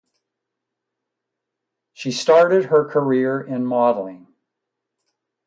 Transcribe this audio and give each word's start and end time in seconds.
She 1.93 2.11
started 2.11 2.65
her 2.65 2.85
career 2.89 3.39
in 3.39 3.67
modeling. 3.67 4.33